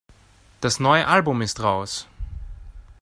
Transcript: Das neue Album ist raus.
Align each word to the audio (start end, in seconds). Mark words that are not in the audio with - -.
Das 0.61 0.79
neue 0.79 1.05
Album 1.05 1.43
ist 1.43 1.59
raus. 1.61 2.07